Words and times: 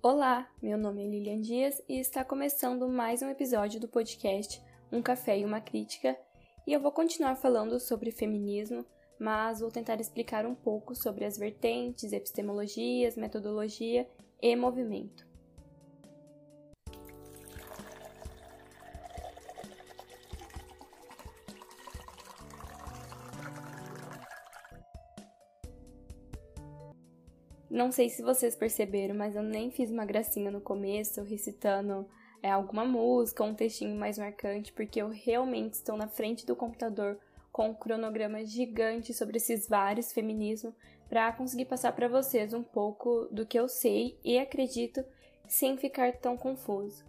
Olá, 0.00 0.48
meu 0.62 0.78
nome 0.78 1.04
é 1.04 1.08
Lilian 1.08 1.40
Dias 1.40 1.82
e 1.88 1.98
está 1.98 2.24
começando 2.24 2.88
mais 2.88 3.20
um 3.20 3.28
episódio 3.28 3.80
do 3.80 3.88
podcast 3.88 4.62
Um 4.92 5.02
Café 5.02 5.40
e 5.40 5.44
uma 5.44 5.60
Crítica. 5.60 6.16
E 6.64 6.72
eu 6.72 6.78
vou 6.78 6.92
continuar 6.92 7.34
falando 7.34 7.80
sobre 7.80 8.12
feminismo, 8.12 8.86
mas 9.18 9.58
vou 9.58 9.72
tentar 9.72 10.00
explicar 10.00 10.46
um 10.46 10.54
pouco 10.54 10.94
sobre 10.94 11.24
as 11.24 11.36
vertentes, 11.36 12.12
epistemologias, 12.12 13.16
metodologia 13.16 14.08
e 14.40 14.54
movimento. 14.54 15.27
Não 27.78 27.92
sei 27.92 28.08
se 28.08 28.22
vocês 28.22 28.56
perceberam, 28.56 29.14
mas 29.14 29.36
eu 29.36 29.42
nem 29.44 29.70
fiz 29.70 29.88
uma 29.88 30.04
gracinha 30.04 30.50
no 30.50 30.60
começo, 30.60 31.22
recitando 31.22 32.08
é, 32.42 32.50
alguma 32.50 32.84
música 32.84 33.44
um 33.44 33.54
textinho 33.54 33.94
mais 33.94 34.18
marcante, 34.18 34.72
porque 34.72 35.00
eu 35.00 35.08
realmente 35.08 35.74
estou 35.74 35.96
na 35.96 36.08
frente 36.08 36.44
do 36.44 36.56
computador 36.56 37.20
com 37.52 37.68
um 37.68 37.74
cronograma 37.74 38.44
gigante 38.44 39.14
sobre 39.14 39.36
esses 39.36 39.68
vários 39.68 40.12
feminismos 40.12 40.74
para 41.08 41.30
conseguir 41.30 41.66
passar 41.66 41.92
para 41.92 42.08
vocês 42.08 42.52
um 42.52 42.64
pouco 42.64 43.28
do 43.30 43.46
que 43.46 43.56
eu 43.56 43.68
sei 43.68 44.18
e 44.24 44.40
acredito 44.40 45.04
sem 45.46 45.76
ficar 45.76 46.14
tão 46.14 46.36
confuso. 46.36 47.04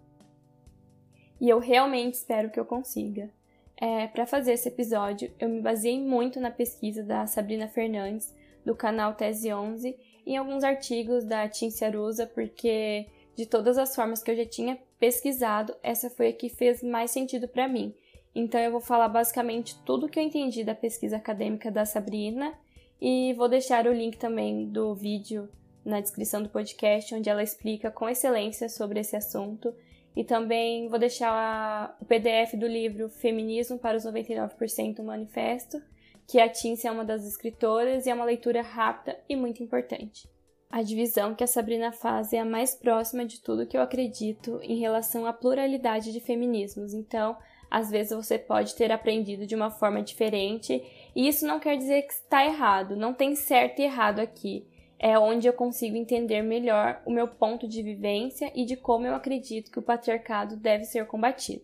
E 1.41 1.49
eu 1.49 1.57
realmente 1.57 2.13
espero 2.13 2.51
que 2.51 2.59
eu 2.59 2.65
consiga. 2.65 3.31
É, 3.75 4.05
para 4.05 4.27
fazer 4.27 4.51
esse 4.51 4.67
episódio, 4.67 5.33
eu 5.39 5.49
me 5.49 5.61
baseei 5.61 5.99
muito 5.99 6.39
na 6.39 6.51
pesquisa 6.51 7.01
da 7.01 7.25
Sabrina 7.25 7.67
Fernandes, 7.67 8.35
do 8.63 8.75
canal 8.75 9.15
Tese 9.15 9.51
11, 9.51 9.97
em 10.25 10.37
alguns 10.37 10.63
artigos 10.63 11.23
da 11.23 11.47
Tim 11.47 11.69
Arusa, 11.83 12.27
porque 12.27 13.07
de 13.35 13.45
todas 13.45 13.77
as 13.77 13.95
formas 13.95 14.21
que 14.21 14.31
eu 14.31 14.35
já 14.35 14.45
tinha 14.45 14.77
pesquisado, 14.99 15.75
essa 15.81 16.09
foi 16.09 16.27
a 16.29 16.33
que 16.33 16.49
fez 16.49 16.83
mais 16.83 17.11
sentido 17.11 17.47
para 17.47 17.67
mim. 17.67 17.93
Então 18.35 18.59
eu 18.59 18.71
vou 18.71 18.81
falar 18.81 19.07
basicamente 19.07 19.77
tudo 19.85 20.09
que 20.09 20.19
eu 20.19 20.23
entendi 20.23 20.63
da 20.63 20.75
pesquisa 20.75 21.17
acadêmica 21.17 21.71
da 21.71 21.85
Sabrina 21.85 22.53
e 23.01 23.33
vou 23.33 23.47
deixar 23.47 23.87
o 23.87 23.93
link 23.93 24.17
também 24.17 24.65
do 24.65 24.93
vídeo 24.93 25.49
na 25.85 25.99
descrição 25.99 26.43
do 26.43 26.49
podcast, 26.49 27.15
onde 27.15 27.29
ela 27.29 27.41
explica 27.41 27.89
com 27.89 28.09
excelência 28.09 28.67
sobre 28.69 28.99
esse 28.99 29.15
assunto. 29.15 29.73
E 30.15 30.23
também 30.23 30.89
vou 30.89 30.99
deixar 30.99 31.97
o 32.01 32.05
PDF 32.05 32.55
do 32.55 32.67
livro 32.67 33.09
Feminismo 33.09 33.79
para 33.79 33.97
os 33.97 34.03
99% 34.03 35.01
Manifesto, 35.01 35.81
que 36.29 36.39
a 36.39 36.47
Tince 36.47 36.85
é 36.85 36.91
uma 36.91 37.03
das 37.03 37.25
escritoras 37.25 38.05
e 38.05 38.09
é 38.11 38.13
uma 38.13 38.23
leitura 38.23 38.61
rápida 38.61 39.19
e 39.27 39.35
muito 39.35 39.63
importante. 39.63 40.29
A 40.69 40.83
divisão 40.83 41.33
que 41.33 41.43
a 41.43 41.47
Sabrina 41.47 41.91
faz 41.91 42.31
é 42.31 42.37
a 42.37 42.45
mais 42.45 42.75
próxima 42.75 43.25
de 43.25 43.41
tudo 43.41 43.65
que 43.65 43.75
eu 43.75 43.81
acredito 43.81 44.59
em 44.61 44.77
relação 44.77 45.25
à 45.25 45.33
pluralidade 45.33 46.13
de 46.13 46.19
feminismos, 46.19 46.93
então 46.93 47.35
às 47.71 47.89
vezes 47.89 48.15
você 48.15 48.37
pode 48.37 48.75
ter 48.75 48.91
aprendido 48.91 49.47
de 49.47 49.55
uma 49.55 49.71
forma 49.71 50.03
diferente, 50.03 50.83
e 51.15 51.27
isso 51.27 51.47
não 51.47 51.59
quer 51.59 51.75
dizer 51.75 52.03
que 52.03 52.13
está 52.13 52.45
errado, 52.45 52.95
não 52.95 53.11
tem 53.11 53.35
certo 53.35 53.79
e 53.79 53.85
errado 53.85 54.19
aqui. 54.19 54.67
É 54.99 55.17
onde 55.17 55.47
eu 55.47 55.53
consigo 55.53 55.95
entender 55.95 56.43
melhor 56.43 57.01
o 57.07 57.11
meu 57.11 57.27
ponto 57.27 57.67
de 57.67 57.81
vivência 57.81 58.51
e 58.53 58.65
de 58.65 58.75
como 58.75 59.07
eu 59.07 59.15
acredito 59.15 59.71
que 59.71 59.79
o 59.79 59.83
patriarcado 59.83 60.57
deve 60.57 60.83
ser 60.83 61.07
combatido. 61.07 61.63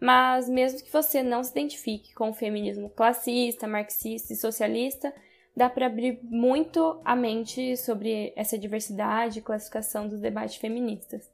Mas 0.00 0.48
mesmo 0.48 0.82
que 0.82 0.92
você 0.92 1.22
não 1.22 1.42
se 1.42 1.50
identifique 1.50 2.14
com 2.14 2.30
o 2.30 2.34
feminismo 2.34 2.90
classista, 2.90 3.66
marxista 3.66 4.32
e 4.32 4.36
socialista, 4.36 5.14
dá 5.56 5.70
para 5.70 5.86
abrir 5.86 6.18
muito 6.22 7.00
a 7.04 7.14
mente 7.14 7.76
sobre 7.76 8.32
essa 8.36 8.58
diversidade 8.58 9.38
e 9.38 9.42
classificação 9.42 10.08
dos 10.08 10.20
debates 10.20 10.56
feministas. 10.56 11.30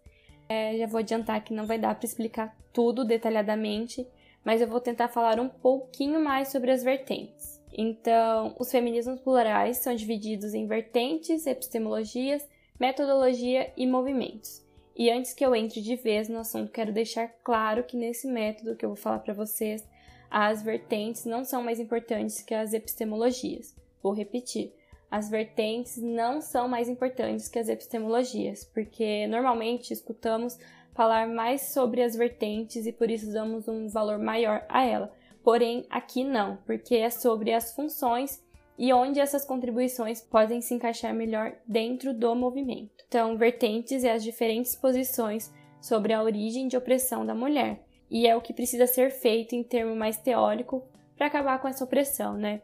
É, 0.49 0.77
já 0.77 0.87
vou 0.87 0.99
adiantar 0.99 1.43
que 1.43 1.55
não 1.55 1.67
vai 1.67 1.79
dar 1.79 1.95
para 1.95 2.07
explicar 2.07 2.57
tudo 2.73 3.05
detalhadamente, 3.05 4.07
mas 4.45 4.61
eu 4.61 4.69
vou 4.69 4.81
tentar 4.81 5.09
falar 5.09 5.39
um 5.39 5.49
pouquinho 5.49 6.21
mais 6.21 6.49
sobre 6.49 6.71
as 6.71 6.83
vertentes. 6.83 7.61
Então, 7.73 8.55
os 8.59 8.71
feminismos 8.71 9.21
plurais 9.21 9.79
são 9.79 9.95
divididos 9.95 10.55
em 10.55 10.67
vertentes, 10.67 11.47
epistemologias, 11.47 12.47
metodologia 12.79 13.73
e 13.77 13.87
movimentos. 13.87 14.65
E 14.97 15.11
antes 15.11 15.33
que 15.33 15.45
eu 15.45 15.55
entre 15.55 15.81
de 15.81 15.97
vez 15.97 16.29
no 16.29 16.39
assunto, 16.39 16.73
quero 16.73 16.93
deixar 16.93 17.29
claro 17.43 17.85
que 17.85 17.97
nesse 17.97 18.27
método 18.27 18.77
que 18.77 18.85
eu 18.85 18.91
vou 18.91 18.97
falar 18.97 19.21
para 19.21 19.35
vocês, 19.35 19.87
as 20.31 20.63
vertentes 20.63 21.25
não 21.25 21.45
são 21.45 21.63
mais 21.63 21.81
importantes 21.81 22.43
que 22.43 22.55
as 22.55 22.73
epistemologias. 22.73 23.75
Vou 24.03 24.13
repetir. 24.13 24.73
As 25.11 25.29
vertentes 25.29 25.97
não 25.97 26.41
são 26.41 26.69
mais 26.69 26.89
importantes 26.89 27.49
que 27.49 27.59
as 27.59 27.69
epistemologias, 27.69 28.65
porque 28.65 29.27
normalmente 29.27 29.93
escutamos 29.93 30.57
falar 30.95 31.27
mais 31.27 31.73
sobre 31.73 32.03
as 32.03 32.15
vertentes 32.15 32.87
e 32.87 32.93
por 32.93 33.11
isso 33.11 33.33
damos 33.33 33.67
um 33.67 33.89
valor 33.89 34.19
maior 34.19 34.65
a 34.69 34.85
ela. 34.85 35.13
Porém, 35.43 35.85
aqui 35.91 36.23
não, 36.23 36.59
porque 36.67 36.95
é 36.95 37.11
sobre 37.11 37.53
as 37.53 37.75
funções 37.75 38.41
e 38.81 38.95
onde 38.95 39.21
essas 39.21 39.45
contribuições 39.45 40.23
podem 40.23 40.63
se 40.63 40.73
encaixar 40.73 41.13
melhor 41.13 41.53
dentro 41.69 42.15
do 42.15 42.35
movimento. 42.35 43.05
Então, 43.07 43.37
vertentes 43.37 44.05
é 44.05 44.13
as 44.13 44.25
diferentes 44.25 44.75
posições 44.75 45.53
sobre 45.83 46.15
a 46.15 46.23
origem 46.23 46.67
de 46.67 46.79
opressão 46.79 47.27
da 47.27 47.35
mulher, 47.35 47.85
e 48.11 48.27
é 48.27 48.35
o 48.35 48.41
que 48.41 48.55
precisa 48.55 48.87
ser 48.87 49.11
feito 49.11 49.55
em 49.55 49.63
termo 49.63 49.95
mais 49.95 50.17
teórico 50.17 50.83
para 51.15 51.27
acabar 51.27 51.61
com 51.61 51.69
essa 51.69 51.85
opressão, 51.85 52.39
né? 52.39 52.63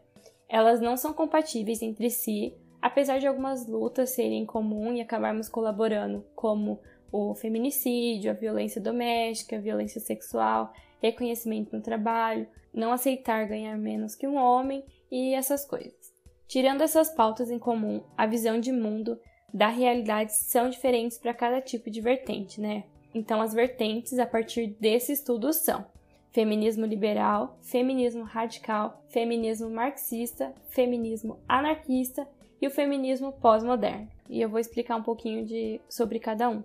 Elas 0.49 0.81
não 0.81 0.97
são 0.97 1.13
compatíveis 1.13 1.83
entre 1.83 2.09
si, 2.09 2.51
apesar 2.81 3.19
de 3.19 3.27
algumas 3.27 3.67
lutas 3.67 4.09
serem 4.09 4.43
comum 4.43 4.91
e 4.93 5.01
acabarmos 5.01 5.47
colaborando, 5.47 6.25
como 6.35 6.79
o 7.11 7.35
feminicídio, 7.35 8.31
a 8.31 8.33
violência 8.33 8.81
doméstica, 8.81 9.57
a 9.57 9.61
violência 9.61 10.01
sexual, 10.01 10.73
reconhecimento 10.99 11.75
no 11.75 11.83
trabalho, 11.83 12.47
não 12.73 12.91
aceitar 12.91 13.47
ganhar 13.47 13.77
menos 13.77 14.15
que 14.15 14.27
um 14.27 14.35
homem 14.35 14.83
e 15.11 15.33
essas 15.33 15.65
coisas. 15.65 15.96
Tirando 16.47 16.81
essas 16.81 17.09
pautas 17.09 17.51
em 17.51 17.59
comum, 17.59 18.01
a 18.17 18.25
visão 18.25 18.59
de 18.59 18.71
mundo 18.71 19.19
da 19.53 19.67
realidade 19.67 20.33
são 20.33 20.69
diferentes 20.69 21.17
para 21.17 21.33
cada 21.33 21.61
tipo 21.61 21.89
de 21.89 21.99
vertente, 21.99 22.61
né? 22.61 22.83
Então, 23.13 23.41
as 23.41 23.53
vertentes 23.53 24.17
a 24.19 24.25
partir 24.25 24.75
desse 24.79 25.11
estudo 25.11 25.51
são 25.51 25.85
feminismo 26.31 26.85
liberal, 26.85 27.57
feminismo 27.61 28.23
radical, 28.23 29.03
feminismo 29.09 29.69
marxista, 29.69 30.53
feminismo 30.69 31.39
anarquista 31.47 32.27
e 32.61 32.67
o 32.67 32.71
feminismo 32.71 33.31
pós-moderno. 33.33 34.07
E 34.29 34.41
eu 34.41 34.49
vou 34.49 34.59
explicar 34.59 34.95
um 34.95 35.03
pouquinho 35.03 35.45
de, 35.45 35.81
sobre 35.89 36.19
cada 36.19 36.49
um. 36.49 36.63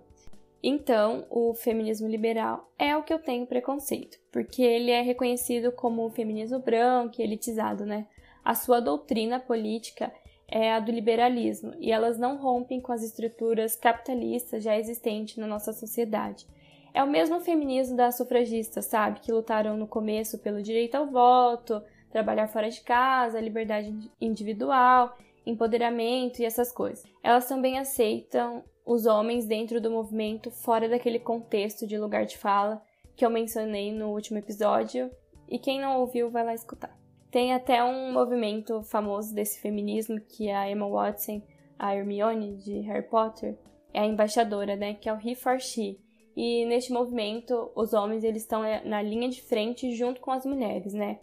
Então, 0.61 1.25
o 1.29 1.53
feminismo 1.53 2.07
liberal 2.07 2.71
é 2.79 2.95
o 2.95 3.03
que 3.03 3.13
eu 3.13 3.19
tenho 3.19 3.45
preconceito, 3.45 4.17
porque 4.31 4.61
ele 4.61 4.91
é 4.91 5.01
reconhecido 5.01 5.71
como 5.71 6.09
feminismo 6.09 6.59
branco 6.59 7.19
e 7.19 7.23
elitizado, 7.23 7.85
né? 7.85 8.07
A 8.43 8.53
sua 8.53 8.79
doutrina 8.79 9.39
política 9.39 10.11
é 10.47 10.73
a 10.73 10.79
do 10.79 10.91
liberalismo 10.91 11.73
e 11.79 11.91
elas 11.91 12.19
não 12.19 12.37
rompem 12.37 12.81
com 12.81 12.91
as 12.91 13.01
estruturas 13.01 13.75
capitalistas 13.75 14.63
já 14.63 14.77
existentes 14.77 15.37
na 15.37 15.47
nossa 15.47 15.71
sociedade. 15.71 16.45
É 16.93 17.03
o 17.03 17.09
mesmo 17.09 17.39
feminismo 17.39 17.97
das 17.97 18.17
sufragistas, 18.17 18.85
sabe? 18.85 19.19
Que 19.19 19.31
lutaram 19.31 19.75
no 19.75 19.87
começo 19.87 20.37
pelo 20.37 20.61
direito 20.61 20.95
ao 20.95 21.07
voto, 21.07 21.81
trabalhar 22.11 22.47
fora 22.47 22.69
de 22.69 22.81
casa, 22.81 23.39
liberdade 23.39 24.11
individual, 24.21 25.17
empoderamento 25.45 26.39
e 26.39 26.45
essas 26.45 26.71
coisas. 26.71 27.03
Elas 27.23 27.47
também 27.47 27.79
aceitam 27.79 28.63
os 28.85 29.05
homens 29.05 29.45
dentro 29.45 29.81
do 29.81 29.89
movimento 29.89 30.51
fora 30.51 30.87
daquele 30.87 31.17
contexto 31.17 31.87
de 31.87 31.97
lugar 31.97 32.25
de 32.25 32.37
fala 32.37 32.81
que 33.15 33.25
eu 33.25 33.29
mencionei 33.29 33.91
no 33.91 34.09
último 34.09 34.37
episódio. 34.37 35.09
E 35.49 35.57
quem 35.57 35.79
não 35.79 35.99
ouviu, 35.99 36.29
vai 36.29 36.43
lá 36.45 36.53
escutar. 36.53 37.02
Tem 37.33 37.51
até 37.51 37.83
um 37.83 38.13
movimento 38.13 38.83
famoso 38.83 39.33
desse 39.33 39.59
feminismo 39.59 40.21
que 40.21 40.51
a 40.51 40.69
Emma 40.69 40.87
Watson, 40.87 41.41
a 41.79 41.95
Hermione 41.95 42.57
de 42.57 42.81
Harry 42.81 43.07
Potter, 43.07 43.57
é 43.91 44.01
a 44.01 44.05
embaixadora, 44.05 44.75
né, 44.75 44.93
que 44.93 45.09
é 45.09 45.13
o 45.13 45.17
He 45.17 45.33
for 45.33 45.59
She. 45.59 45.97
E 46.37 46.63
neste 46.65 46.93
movimento, 46.93 47.71
os 47.73 47.91
homens 47.91 48.23
eles 48.23 48.43
estão 48.43 48.63
é, 48.63 48.85
na 48.85 49.01
linha 49.01 49.27
de 49.29 49.41
frente 49.41 49.95
junto 49.95 50.21
com 50.21 50.29
as 50.29 50.45
mulheres, 50.45 50.93
né? 50.93 51.21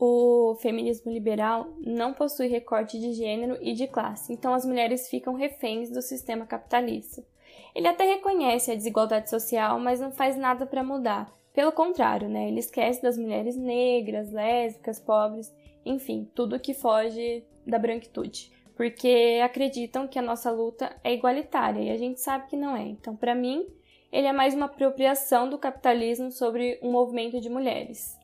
O 0.00 0.56
feminismo 0.60 1.12
liberal 1.12 1.68
não 1.78 2.12
possui 2.12 2.48
recorte 2.48 2.98
de 2.98 3.12
gênero 3.12 3.56
e 3.60 3.72
de 3.72 3.86
classe, 3.86 4.32
então 4.32 4.52
as 4.52 4.64
mulheres 4.64 5.08
ficam 5.08 5.34
reféns 5.34 5.90
do 5.90 6.02
sistema 6.02 6.44
capitalista. 6.44 7.24
Ele 7.72 7.86
até 7.86 8.02
reconhece 8.02 8.72
a 8.72 8.74
desigualdade 8.74 9.30
social, 9.30 9.78
mas 9.78 10.00
não 10.00 10.10
faz 10.10 10.36
nada 10.36 10.66
para 10.66 10.82
mudar. 10.82 11.32
Pelo 11.54 11.70
contrário, 11.70 12.28
né, 12.28 12.48
ele 12.48 12.60
esquece 12.60 13.02
das 13.02 13.18
mulheres 13.18 13.56
negras, 13.56 14.32
lésbicas, 14.32 14.98
pobres, 14.98 15.52
enfim, 15.84 16.28
tudo 16.34 16.60
que 16.60 16.74
foge 16.74 17.44
da 17.66 17.78
branquitude, 17.78 18.50
porque 18.76 19.40
acreditam 19.44 20.08
que 20.08 20.18
a 20.18 20.22
nossa 20.22 20.50
luta 20.50 20.94
é 21.04 21.12
igualitária 21.12 21.80
e 21.80 21.90
a 21.90 21.96
gente 21.96 22.20
sabe 22.20 22.48
que 22.48 22.56
não 22.56 22.76
é. 22.76 22.82
Então, 22.82 23.14
para 23.14 23.34
mim, 23.34 23.66
ele 24.10 24.26
é 24.26 24.32
mais 24.32 24.54
uma 24.54 24.66
apropriação 24.66 25.48
do 25.48 25.58
capitalismo 25.58 26.30
sobre 26.30 26.78
um 26.82 26.90
movimento 26.90 27.40
de 27.40 27.48
mulheres. 27.48 28.18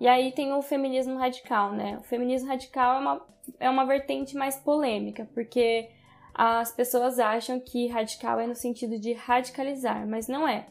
E 0.00 0.06
aí 0.06 0.32
tem 0.32 0.52
o 0.52 0.62
feminismo 0.62 1.16
radical, 1.16 1.72
né? 1.72 1.98
O 1.98 2.02
feminismo 2.02 2.48
radical 2.48 2.96
é 2.96 2.98
uma, 2.98 3.26
é 3.60 3.70
uma 3.70 3.84
vertente 3.86 4.36
mais 4.36 4.56
polêmica, 4.56 5.28
porque 5.32 5.90
as 6.34 6.70
pessoas 6.70 7.18
acham 7.18 7.58
que 7.58 7.88
radical 7.88 8.38
é 8.38 8.46
no 8.46 8.54
sentido 8.54 8.98
de 8.98 9.14
radicalizar, 9.14 10.06
mas 10.06 10.28
não 10.28 10.46
é. 10.46 10.66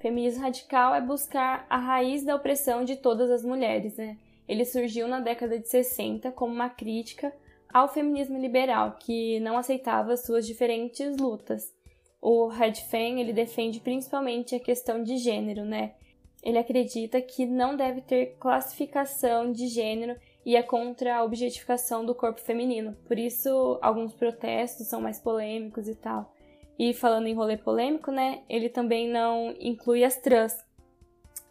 Feminismo 0.00 0.42
radical 0.42 0.94
é 0.94 1.00
buscar 1.00 1.66
a 1.70 1.78
raiz 1.78 2.24
da 2.24 2.34
opressão 2.34 2.84
de 2.84 2.96
todas 2.96 3.30
as 3.30 3.44
mulheres, 3.44 3.96
né? 3.96 4.18
Ele 4.48 4.64
surgiu 4.64 5.08
na 5.08 5.20
década 5.20 5.58
de 5.58 5.68
60 5.68 6.30
como 6.32 6.52
uma 6.52 6.68
crítica 6.68 7.32
ao 7.72 7.88
feminismo 7.88 8.38
liberal, 8.38 8.96
que 9.00 9.40
não 9.40 9.58
aceitava 9.58 10.16
suas 10.16 10.46
diferentes 10.46 11.16
lutas. 11.16 11.74
O 12.20 12.46
Red 12.46 12.74
Fan, 12.74 13.18
ele 13.18 13.32
defende 13.32 13.80
principalmente 13.80 14.54
a 14.54 14.60
questão 14.60 15.02
de 15.02 15.16
gênero, 15.16 15.64
né? 15.64 15.94
Ele 16.42 16.58
acredita 16.58 17.20
que 17.20 17.46
não 17.46 17.74
deve 17.74 18.02
ter 18.02 18.36
classificação 18.38 19.50
de 19.50 19.66
gênero 19.66 20.16
e 20.44 20.56
é 20.56 20.62
contra 20.62 21.16
a 21.16 21.24
objetificação 21.24 22.04
do 22.04 22.14
corpo 22.14 22.40
feminino. 22.40 22.94
Por 23.06 23.18
isso, 23.18 23.78
alguns 23.80 24.12
protestos 24.12 24.86
são 24.86 25.00
mais 25.00 25.18
polêmicos 25.18 25.88
e 25.88 25.94
tal. 25.94 26.32
E 26.78 26.92
falando 26.92 27.26
em 27.26 27.34
rolê 27.34 27.56
polêmico, 27.56 28.10
né, 28.10 28.42
ele 28.48 28.68
também 28.68 29.08
não 29.08 29.54
inclui 29.58 30.04
as 30.04 30.16
trans. 30.16 30.56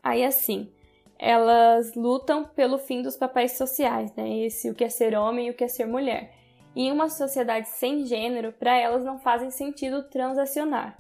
Aí 0.02 0.24
assim, 0.24 0.70
elas 1.26 1.96
lutam 1.96 2.44
pelo 2.44 2.78
fim 2.78 3.02
dos 3.02 3.16
papéis 3.16 3.54
sociais, 3.54 4.14
né? 4.14 4.40
Esse 4.40 4.70
o 4.70 4.76
que 4.76 4.84
é 4.84 4.90
ser 4.90 5.16
homem 5.16 5.48
e 5.48 5.52
o 5.52 5.54
que 5.54 5.64
é 5.64 5.70
ser 5.70 5.86
mulher. 5.86 6.34
E 6.76 6.88
em 6.88 6.92
uma 6.92 7.08
sociedade 7.08 7.70
sem 7.70 8.06
gênero, 8.06 8.52
para 8.52 8.78
elas 8.78 9.06
não 9.06 9.18
fazem 9.18 9.50
sentido 9.50 10.04
transacionar. 10.04 10.98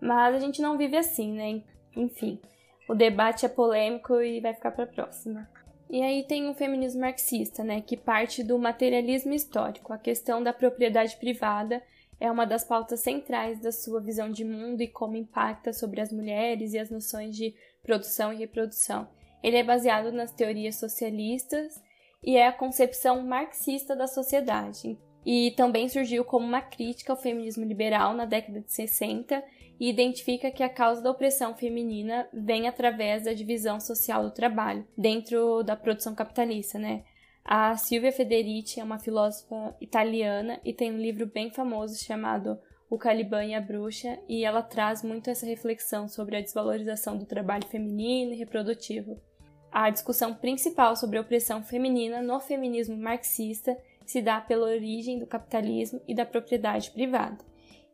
Mas 0.00 0.34
a 0.34 0.38
gente 0.38 0.62
não 0.62 0.78
vive 0.78 0.96
assim, 0.96 1.34
né? 1.34 1.62
Enfim, 1.94 2.40
o 2.88 2.94
debate 2.94 3.44
é 3.44 3.48
polêmico 3.48 4.18
e 4.22 4.40
vai 4.40 4.54
ficar 4.54 4.70
para 4.70 4.86
próxima. 4.86 5.46
E 5.90 6.00
aí 6.00 6.24
tem 6.24 6.48
o 6.48 6.54
feminismo 6.54 7.02
marxista, 7.02 7.62
né, 7.62 7.82
que 7.82 7.96
parte 7.96 8.42
do 8.42 8.58
materialismo 8.58 9.34
histórico. 9.34 9.92
A 9.92 9.98
questão 9.98 10.42
da 10.42 10.52
propriedade 10.54 11.14
privada 11.18 11.82
é 12.18 12.30
uma 12.30 12.46
das 12.46 12.64
pautas 12.64 13.00
centrais 13.00 13.60
da 13.60 13.70
sua 13.70 14.00
visão 14.00 14.30
de 14.30 14.46
mundo 14.46 14.80
e 14.80 14.88
como 14.88 15.16
impacta 15.16 15.74
sobre 15.74 16.00
as 16.00 16.10
mulheres 16.10 16.72
e 16.72 16.78
as 16.78 16.90
noções 16.90 17.36
de 17.36 17.54
produção 17.82 18.32
e 18.32 18.36
reprodução. 18.36 19.17
Ele 19.42 19.56
é 19.56 19.64
baseado 19.64 20.12
nas 20.12 20.32
teorias 20.32 20.76
socialistas 20.76 21.80
e 22.22 22.36
é 22.36 22.46
a 22.46 22.52
concepção 22.52 23.22
marxista 23.24 23.94
da 23.94 24.06
sociedade. 24.06 24.98
E 25.24 25.52
também 25.52 25.88
surgiu 25.88 26.24
como 26.24 26.46
uma 26.46 26.60
crítica 26.60 27.12
ao 27.12 27.20
feminismo 27.20 27.64
liberal 27.64 28.14
na 28.14 28.24
década 28.24 28.60
de 28.60 28.72
60 28.72 29.42
e 29.78 29.88
identifica 29.88 30.50
que 30.50 30.62
a 30.62 30.68
causa 30.68 31.02
da 31.02 31.10
opressão 31.10 31.54
feminina 31.54 32.28
vem 32.32 32.66
através 32.66 33.24
da 33.24 33.32
divisão 33.32 33.78
social 33.78 34.24
do 34.24 34.30
trabalho 34.30 34.86
dentro 34.96 35.62
da 35.62 35.76
produção 35.76 36.14
capitalista, 36.14 36.78
né? 36.78 37.04
A 37.44 37.76
Silvia 37.76 38.12
Federici 38.12 38.80
é 38.80 38.84
uma 38.84 38.98
filósofa 38.98 39.74
italiana 39.80 40.60
e 40.64 40.72
tem 40.72 40.92
um 40.92 40.98
livro 40.98 41.26
bem 41.26 41.50
famoso 41.50 42.02
chamado 42.04 42.58
O 42.90 42.98
Caliban 42.98 43.44
e 43.44 43.54
a 43.54 43.60
Bruxa, 43.60 44.18
e 44.28 44.44
ela 44.44 44.62
traz 44.62 45.02
muito 45.02 45.30
essa 45.30 45.46
reflexão 45.46 46.08
sobre 46.08 46.36
a 46.36 46.42
desvalorização 46.42 47.16
do 47.16 47.24
trabalho 47.24 47.66
feminino 47.66 48.34
e 48.34 48.36
reprodutivo. 48.36 49.18
A 49.70 49.90
discussão 49.90 50.34
principal 50.34 50.96
sobre 50.96 51.18
a 51.18 51.20
opressão 51.20 51.62
feminina 51.62 52.22
no 52.22 52.40
feminismo 52.40 52.96
marxista 52.96 53.76
se 54.06 54.22
dá 54.22 54.40
pela 54.40 54.66
origem 54.66 55.18
do 55.18 55.26
capitalismo 55.26 56.00
e 56.08 56.14
da 56.14 56.24
propriedade 56.24 56.90
privada 56.90 57.38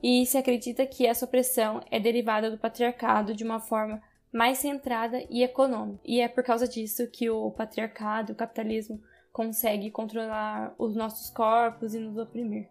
e 0.06 0.26
se 0.26 0.36
acredita 0.36 0.86
que 0.86 1.06
essa 1.06 1.24
opressão 1.24 1.80
é 1.90 1.98
derivada 1.98 2.50
do 2.50 2.58
patriarcado 2.58 3.34
de 3.34 3.42
uma 3.42 3.58
forma 3.58 4.02
mais 4.30 4.58
centrada 4.58 5.24
e 5.30 5.42
econômica. 5.42 5.98
E 6.04 6.20
é 6.20 6.28
por 6.28 6.44
causa 6.44 6.68
disso 6.68 7.10
que 7.10 7.30
o 7.30 7.50
patriarcado, 7.50 8.34
o 8.34 8.36
capitalismo, 8.36 9.00
consegue 9.32 9.90
controlar 9.90 10.74
os 10.78 10.94
nossos 10.94 11.30
corpos 11.30 11.94
e 11.94 11.98
nos 11.98 12.18
oprimir. 12.18 12.68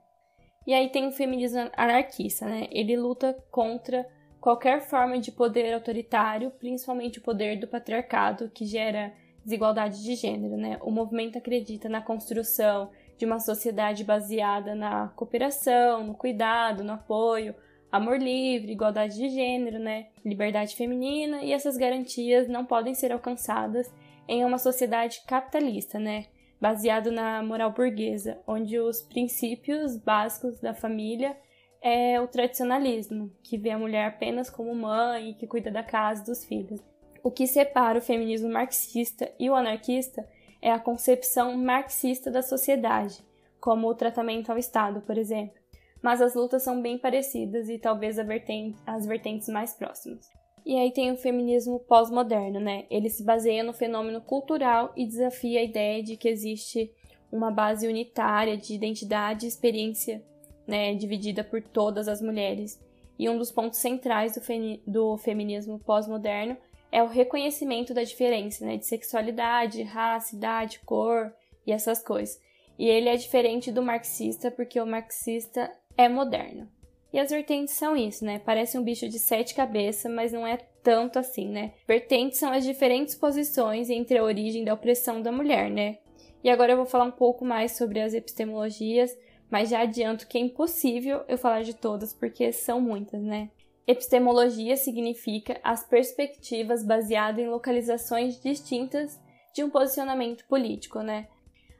E 0.68 0.76
aí 0.76 0.90
tem 0.90 1.08
o 1.08 1.12
feminismo 1.12 1.72
anarquista, 1.76 2.46
né? 2.46 2.68
Ele 2.70 2.96
luta 2.96 3.34
contra 3.50 4.08
qualquer 4.44 4.82
forma 4.82 5.18
de 5.20 5.32
poder 5.32 5.74
autoritário, 5.74 6.52
principalmente 6.52 7.18
o 7.18 7.22
poder 7.22 7.58
do 7.58 7.66
patriarcado, 7.66 8.52
que 8.54 8.66
gera 8.66 9.14
desigualdade 9.42 10.04
de 10.04 10.16
gênero, 10.16 10.58
né? 10.58 10.78
O 10.82 10.92
movimento 10.92 11.38
acredita 11.38 11.88
na 11.88 12.02
construção 12.02 12.92
de 13.18 13.24
uma 13.24 13.40
sociedade 13.40 14.04
baseada 14.04 14.76
na 14.76 15.08
cooperação, 15.16 16.04
no 16.04 16.14
cuidado, 16.14 16.84
no 16.84 16.92
apoio, 16.92 17.56
amor 17.90 18.20
livre, 18.20 18.74
igualdade 18.74 19.16
de 19.16 19.30
gênero, 19.30 19.80
né? 19.80 20.08
Liberdade 20.26 20.76
feminina, 20.76 21.42
e 21.42 21.54
essas 21.54 21.78
garantias 21.78 22.46
não 22.50 22.66
podem 22.66 22.94
ser 22.94 23.14
alcançadas 23.14 23.90
em 24.28 24.44
uma 24.44 24.58
sociedade 24.58 25.22
capitalista, 25.26 25.98
né? 25.98 26.26
Baseado 26.60 27.14
na 27.14 27.42
moral 27.42 27.72
burguesa, 27.72 28.42
onde 28.46 28.78
os 28.78 29.02
princípios 29.04 29.96
básicos 29.96 30.60
da 30.60 30.74
família 30.74 31.34
é 31.84 32.20
o 32.22 32.28
tradicionalismo, 32.30 33.30
que 33.44 33.58
vê 33.58 33.72
a 33.72 33.78
mulher 33.78 34.08
apenas 34.08 34.50
como 34.50 34.74
mãe 34.74 35.32
e 35.32 35.34
que 35.34 35.46
cuida 35.46 35.70
da 35.70 35.84
casa 35.84 36.24
e 36.24 36.26
dos 36.26 36.46
filhos. 36.46 36.80
O 37.22 37.30
que 37.30 37.46
separa 37.46 38.00
o 38.00 38.02
feminismo 38.02 38.50
marxista 38.50 39.30
e 39.38 39.50
o 39.50 39.56
anarquista 39.56 40.26
é 40.62 40.72
a 40.72 40.80
concepção 40.80 41.58
marxista 41.58 42.32
da 42.32 42.42
sociedade, 42.42 43.22
como 43.60 43.90
o 43.90 43.96
tratamento 43.96 44.50
ao 44.50 44.58
Estado, 44.58 45.02
por 45.02 45.18
exemplo. 45.18 45.62
Mas 46.02 46.22
as 46.22 46.36
lutas 46.36 46.64
são 46.64 46.82
bem 46.82 46.98
parecidas 46.98 47.68
e 47.68 47.78
talvez 47.78 48.18
as 48.18 49.06
vertentes 49.06 49.50
mais 49.50 49.74
próximas. 49.74 50.30
E 50.66 50.78
aí 50.78 50.92
tem 50.92 51.12
o 51.12 51.18
feminismo 51.18 51.82
pós-moderno, 51.82 52.62
né? 52.62 52.86
Ele 52.90 53.10
se 53.10 53.26
baseia 53.26 53.62
no 53.62 53.74
fenômeno 53.74 54.22
cultural 54.22 54.94
e 54.96 55.06
desafia 55.06 55.60
a 55.60 55.64
ideia 55.64 56.02
de 56.02 56.16
que 56.16 56.30
existe 56.30 56.90
uma 57.30 57.52
base 57.52 57.86
unitária 57.88 58.56
de 58.56 58.74
identidade 58.74 59.46
e 59.46 59.50
experiência, 59.50 60.24
né, 60.68 60.94
dividida 60.96 61.44
por 61.44 61.62
todas 61.62 62.08
as 62.08 62.22
mulheres. 62.22 62.80
E 63.18 63.30
um 63.30 63.38
dos 63.38 63.52
pontos 63.52 63.80
centrais 63.80 64.34
do, 64.36 64.42
do 64.86 65.18
feminismo 65.18 65.80
pós-moderno 65.80 66.58
é 66.92 67.02
o 67.02 67.08
reconhecimento 67.08 67.94
da 67.94 68.04
diferença, 68.04 68.66
né, 68.66 68.78
de 68.78 68.86
sexualidade, 68.86 69.84
raça, 69.84 70.36
idade, 70.36 70.80
cor 70.86 71.34
e 71.66 71.72
essas 71.72 72.04
coisas. 72.04 72.40
E 72.78 72.88
ele 72.88 73.10
é 73.10 73.16
diferente 73.16 73.72
do 73.72 73.82
marxista 73.82 74.52
porque 74.52 74.80
o 74.80 74.86
marxista 74.86 75.72
é 75.98 76.10
moderno. 76.10 76.70
E 77.12 77.20
as 77.20 77.30
vertentes 77.30 77.76
são 77.76 77.96
isso, 77.96 78.26
né? 78.26 78.42
Parece 78.44 78.76
um 78.76 78.84
bicho 78.84 79.08
de 79.08 79.20
sete 79.20 79.54
cabeças, 79.54 80.12
mas 80.12 80.32
não 80.32 80.48
é 80.48 80.58
tanto 80.82 81.20
assim, 81.20 81.48
né? 81.48 81.74
Vertentes 81.88 82.40
são 82.40 82.52
as 82.52 82.66
diferentes 82.66 83.14
posições 83.14 83.92
entre 83.92 84.18
a 84.18 84.24
origem 84.24 84.64
da 84.64 84.74
opressão 84.74 85.22
da 85.22 85.32
mulher, 85.32 85.70
né? 85.70 86.00
E 86.44 86.50
agora 86.50 86.74
eu 86.74 86.78
vou 86.78 86.88
falar 86.88 87.06
um 87.06 87.12
pouco 87.12 87.46
mais 87.46 87.74
sobre 87.74 88.02
as 88.02 88.16
epistemologias, 88.16 89.16
mas 89.54 89.70
já 89.70 89.82
adianto 89.82 90.26
que 90.26 90.36
é 90.36 90.42
impossível 90.42 91.22
eu 91.28 91.38
falar 91.38 91.62
de 91.62 91.76
todas 91.76 92.12
porque 92.12 92.52
são 92.52 92.82
muitas, 92.82 93.22
né? 93.22 93.52
Epistemologia 93.86 94.76
significa 94.76 95.60
as 95.64 95.88
perspectivas 95.88 96.84
baseadas 96.84 97.46
em 97.46 97.48
localizações 97.48 98.42
distintas 98.42 99.22
de 99.54 99.64
um 99.64 99.70
posicionamento 99.70 100.44
político, 100.48 101.02
né? 101.02 101.28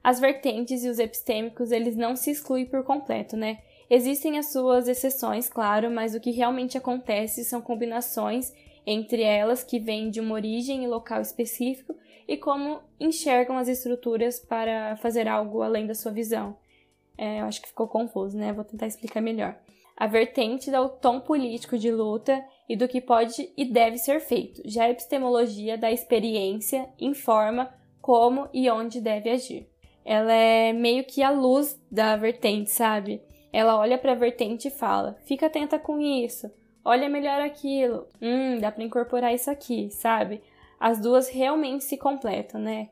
As 0.04 0.20
vertentes 0.20 0.84
e 0.84 0.88
os 0.88 1.00
epistêmicos, 1.00 1.72
eles 1.72 1.96
não 1.96 2.16
se 2.16 2.30
excluem 2.30 2.68
por 2.68 2.84
completo, 2.84 3.36
né? 3.36 3.58
Existem 3.90 4.38
as 4.38 4.52
suas 4.52 4.88
exceções, 4.88 5.50
claro, 5.50 5.90
mas 5.90 6.14
o 6.14 6.20
que 6.20 6.30
realmente 6.30 6.78
acontece 6.78 7.44
são 7.44 7.60
combinações 7.60 8.54
entre 8.86 9.24
elas 9.24 9.64
que 9.64 9.80
vêm 9.80 10.12
de 10.12 10.20
uma 10.20 10.36
origem 10.36 10.84
e 10.84 10.88
local 10.88 11.22
específico 11.22 11.96
e 12.28 12.38
como 12.38 12.82
enxergam 13.00 13.58
as 13.58 13.68
estruturas 13.68 14.40
para 14.40 14.96
fazer 14.98 15.28
algo 15.28 15.64
além 15.64 15.88
da 15.88 15.96
sua 15.96 16.12
visão. 16.12 16.56
É, 17.18 17.42
eu 17.42 17.46
acho 17.46 17.62
que 17.62 17.68
ficou 17.68 17.88
confuso, 17.88 18.38
né? 18.38 18.52
Vou 18.54 18.64
tentar 18.64 18.88
explicar 18.88 19.22
melhor. 19.22 19.56
A 19.96 20.08
vertente 20.08 20.72
dá 20.72 20.82
o 20.82 20.90
tom 20.90 21.20
político 21.20 21.78
de 21.78 21.92
luta 21.92 22.44
e 22.68 22.76
do 22.76 22.88
que 22.88 23.00
pode 23.00 23.52
e 23.56 23.66
deve 23.66 23.98
ser 23.98 24.20
feito. 24.20 24.62
Já 24.66 24.86
a 24.86 24.90
epistemologia 24.90 25.78
da 25.78 25.92
experiência 25.92 26.90
informa 27.00 27.72
como 28.02 28.50
e 28.54 28.70
onde 28.70 29.00
deve 29.00 29.30
agir. 29.30 29.70
Ela 30.04 30.34
é 30.34 30.74
meio 30.74 31.06
que 31.06 31.22
a 31.22 31.30
luz 31.30 31.80
da 31.90 32.16
vertente, 32.16 32.72
sabe? 32.72 33.22
Ela 33.52 33.78
olha 33.78 33.98
para 33.98 34.14
a 34.14 34.16
vertente 34.16 34.68
e 34.68 34.72
fala: 34.72 35.16
"Fica 35.26 35.46
atenta 35.46 35.78
com 35.78 36.00
isso. 36.00 36.52
Olha 36.84 37.08
melhor 37.08 37.40
aquilo. 37.40 38.08
Hum, 38.22 38.60
dá 38.60 38.72
para 38.72 38.84
incorporar 38.84 39.34
isso 39.34 39.50
aqui", 39.50 39.90
sabe? 39.92 40.42
As 40.80 41.00
duas 41.00 41.30
realmente 41.30 41.84
se 41.84 41.98
completam, 41.98 42.60
né? 42.60 42.90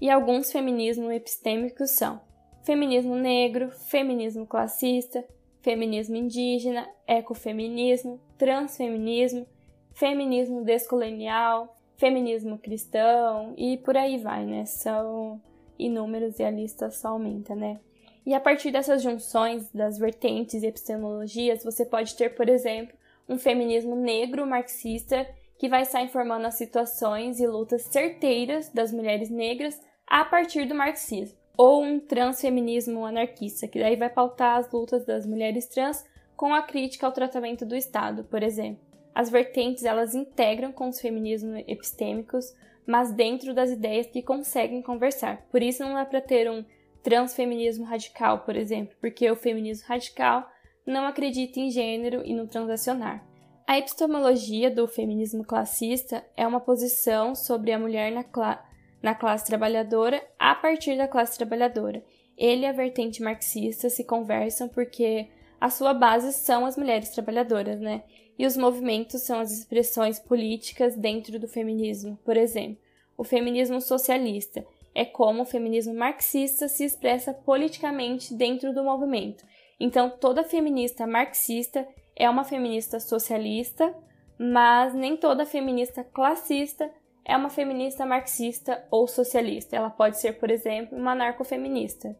E 0.00 0.10
alguns 0.10 0.52
feminismos 0.52 1.10
epistêmicos 1.10 1.92
são: 1.92 2.20
feminismo 2.62 3.14
negro, 3.16 3.70
feminismo 3.70 4.46
classista, 4.46 5.24
feminismo 5.60 6.16
indígena, 6.16 6.88
ecofeminismo, 7.06 8.20
transfeminismo, 8.38 9.46
feminismo 9.92 10.64
descolonial, 10.64 11.76
feminismo 11.96 12.58
cristão 12.58 13.54
e 13.56 13.76
por 13.78 13.96
aí 13.96 14.18
vai, 14.18 14.44
né? 14.44 14.64
São 14.64 15.40
inúmeros 15.78 16.38
e 16.38 16.44
a 16.44 16.50
lista 16.50 16.90
só 16.90 17.08
aumenta, 17.08 17.54
né? 17.54 17.80
E 18.24 18.34
a 18.34 18.40
partir 18.40 18.70
dessas 18.70 19.02
junções 19.02 19.68
das 19.72 19.98
vertentes 19.98 20.62
e 20.62 20.66
epistemologias, 20.66 21.64
você 21.64 21.84
pode 21.84 22.16
ter, 22.16 22.30
por 22.30 22.48
exemplo, 22.48 22.96
um 23.28 23.36
feminismo 23.36 23.96
negro 23.96 24.46
marxista 24.46 25.26
que 25.58 25.68
vai 25.68 25.82
estar 25.82 26.02
informando 26.02 26.46
as 26.46 26.54
situações 26.54 27.40
e 27.40 27.46
lutas 27.46 27.82
certeiras 27.82 28.68
das 28.68 28.92
mulheres 28.92 29.28
negras 29.28 29.80
a 30.06 30.24
partir 30.24 30.66
do 30.66 30.74
marxismo 30.74 31.41
ou 31.56 31.82
um 31.82 32.00
transfeminismo 32.00 33.04
anarquista, 33.04 33.68
que 33.68 33.78
daí 33.78 33.96
vai 33.96 34.08
pautar 34.08 34.58
as 34.58 34.70
lutas 34.70 35.04
das 35.04 35.26
mulheres 35.26 35.66
trans 35.66 36.04
com 36.36 36.54
a 36.54 36.62
crítica 36.62 37.06
ao 37.06 37.12
tratamento 37.12 37.64
do 37.64 37.76
Estado, 37.76 38.24
por 38.24 38.42
exemplo. 38.42 38.80
As 39.14 39.28
vertentes 39.28 39.84
elas 39.84 40.14
integram 40.14 40.72
com 40.72 40.88
os 40.88 41.00
feminismos 41.00 41.62
epistêmicos, 41.66 42.54
mas 42.86 43.12
dentro 43.12 43.54
das 43.54 43.70
ideias 43.70 44.06
que 44.06 44.22
conseguem 44.22 44.82
conversar. 44.82 45.46
Por 45.50 45.62
isso 45.62 45.82
não 45.82 45.94
dá 45.94 46.04
para 46.04 46.20
ter 46.20 46.50
um 46.50 46.64
transfeminismo 47.02 47.84
radical, 47.84 48.40
por 48.40 48.56
exemplo, 48.56 48.96
porque 49.00 49.30
o 49.30 49.36
feminismo 49.36 49.86
radical 49.86 50.48
não 50.86 51.06
acredita 51.06 51.60
em 51.60 51.70
gênero 51.70 52.22
e 52.24 52.34
no 52.34 52.46
transacionar. 52.46 53.24
A 53.66 53.78
epistemologia 53.78 54.70
do 54.70 54.88
feminismo 54.88 55.44
classista 55.44 56.24
é 56.36 56.46
uma 56.46 56.60
posição 56.60 57.34
sobre 57.34 57.72
a 57.72 57.78
mulher 57.78 58.10
na, 58.10 58.24
cla 58.24 58.62
na 59.02 59.14
classe 59.14 59.44
trabalhadora 59.44 60.22
a 60.38 60.54
partir 60.54 60.96
da 60.96 61.08
classe 61.08 61.36
trabalhadora. 61.36 62.02
Ele 62.36 62.62
e 62.62 62.66
a 62.66 62.72
vertente 62.72 63.22
marxista 63.22 63.90
se 63.90 64.04
conversam 64.04 64.68
porque 64.68 65.28
a 65.60 65.68
sua 65.68 65.92
base 65.92 66.32
são 66.32 66.64
as 66.64 66.76
mulheres 66.76 67.10
trabalhadoras, 67.10 67.80
né? 67.80 68.02
E 68.38 68.46
os 68.46 68.56
movimentos 68.56 69.22
são 69.22 69.38
as 69.40 69.52
expressões 69.52 70.18
políticas 70.18 70.96
dentro 70.96 71.38
do 71.38 71.46
feminismo. 71.46 72.18
Por 72.24 72.36
exemplo, 72.36 72.78
o 73.16 73.24
feminismo 73.24 73.80
socialista 73.80 74.64
é 74.94 75.04
como 75.04 75.42
o 75.42 75.46
feminismo 75.46 75.94
marxista 75.94 76.68
se 76.68 76.84
expressa 76.84 77.32
politicamente 77.32 78.34
dentro 78.34 78.74
do 78.74 78.82
movimento. 78.82 79.44
Então, 79.78 80.10
toda 80.10 80.44
feminista 80.44 81.06
marxista 81.06 81.86
é 82.16 82.28
uma 82.28 82.44
feminista 82.44 83.00
socialista, 83.00 83.94
mas 84.38 84.94
nem 84.94 85.16
toda 85.16 85.46
feminista 85.46 86.04
classista 86.04 86.90
é 87.24 87.36
uma 87.36 87.50
feminista 87.50 88.04
marxista 88.04 88.84
ou 88.90 89.06
socialista. 89.06 89.76
Ela 89.76 89.90
pode 89.90 90.18
ser, 90.20 90.38
por 90.38 90.50
exemplo, 90.50 90.98
uma 90.98 91.12
anarcofeminista. 91.12 92.16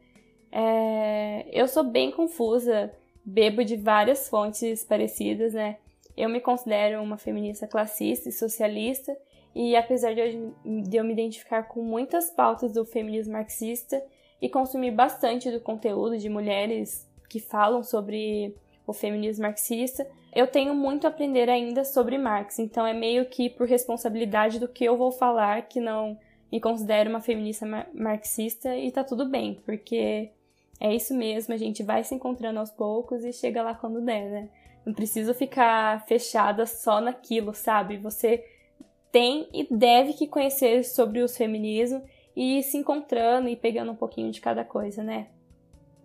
É... 0.51 1.47
Eu 1.51 1.67
sou 1.67 1.85
bem 1.85 2.11
confusa, 2.11 2.93
bebo 3.25 3.65
de 3.65 3.77
várias 3.77 4.29
fontes 4.29 4.85
parecidas, 4.85 5.55
né? 5.55 5.79
Eu 6.17 6.29
me 6.29 6.41
considero 6.41 7.03
uma 7.03 7.17
feminista 7.17 7.67
classista 7.67 8.29
e 8.29 8.33
socialista, 8.33 9.17
e 9.55 9.77
apesar 9.77 10.15
de 10.15 10.21
eu, 10.21 11.05
me 11.05 11.13
identificar 11.13 11.65
com 11.65 11.83
muitas 11.83 12.31
pautas 12.31 12.73
do 12.73 12.85
feminismo 12.85 13.33
marxista 13.33 14.03
e 14.41 14.49
consumir 14.49 14.91
bastante 14.91 15.51
do 15.51 15.61
conteúdo 15.61 16.19
de 16.19 16.29
mulheres 16.29 17.09
que 17.29 17.39
falam 17.39 17.83
sobre 17.83 18.55
o 18.87 18.93
feminismo 18.93 19.43
marxista, 19.43 20.07
eu 20.33 20.47
tenho 20.47 20.75
muito 20.75 21.07
a 21.07 21.11
aprender 21.11 21.51
ainda 21.51 21.85
sobre 21.85 22.17
Marx, 22.17 22.59
então 22.59 22.87
é 22.87 22.95
meio 22.95 23.27
que 23.27 23.51
por 23.51 23.67
responsabilidade 23.67 24.59
do 24.59 24.67
que 24.67 24.85
eu 24.85 24.97
vou 24.97 25.13
falar 25.13 25.69
que 25.69 25.81
não 25.81 26.19
me 26.51 26.61
considero 26.61 27.11
uma 27.11 27.21
feminista 27.21 27.67
marxista 27.95 28.75
e 28.77 28.91
tá 28.91 29.05
tudo 29.05 29.27
bem, 29.27 29.61
porque 29.65 30.31
é 30.81 30.95
isso 30.95 31.15
mesmo, 31.15 31.53
a 31.53 31.57
gente 31.57 31.83
vai 31.83 32.03
se 32.03 32.15
encontrando 32.15 32.59
aos 32.59 32.71
poucos 32.71 33.25
e 33.25 33.33
chega 33.33 33.63
lá 33.63 33.75
quando 33.75 34.01
der, 34.01 34.31
né? 34.31 34.49
Não 34.85 34.93
preciso 34.93 35.33
ficar 35.33 36.05
fechada 36.07 36.67
só 36.67 37.01
naquilo, 37.01 37.55
sabe? 37.55 37.99
Você 37.99 38.45
tem 39.13 39.49
e 39.53 39.67
deve 39.71 40.15
que 40.15 40.27
conhecer 40.27 40.83
sobre 40.85 41.21
os 41.21 41.37
feminismos 41.37 42.03
e 42.35 42.59
ir 42.59 42.63
se 42.63 42.79
encontrando 42.79 43.49
e 43.49 43.55
pegando 43.55 43.93
um 43.93 43.97
pouquinho 43.97 44.31
de 44.33 44.41
cada 44.41 44.65
coisa, 44.65 45.03
né? 45.03 45.29